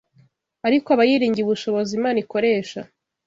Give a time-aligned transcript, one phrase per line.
[0.67, 2.79] ariko aba yiringiye ubushobozi Imana ikoresha